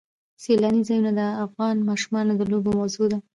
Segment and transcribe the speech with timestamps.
[0.43, 3.17] سیلاني ځایونه د افغان ماشومانو د لوبو موضوع ده.